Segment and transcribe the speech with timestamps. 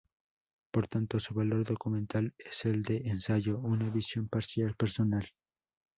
[0.73, 5.29] Por tanto, su valor documental es el de "ensayo": una visión parcial, personal.